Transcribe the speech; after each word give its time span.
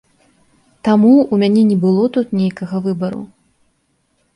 Таму 0.87 1.11
ў 1.17 1.35
мяне 1.45 1.61
не 1.71 1.77
было 1.85 2.03
тут 2.19 2.27
нейкага 2.41 2.75
выбару. 2.91 3.23